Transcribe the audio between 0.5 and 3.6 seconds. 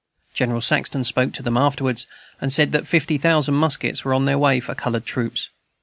Saxton spoke to them afterwards, and said that fifty thousand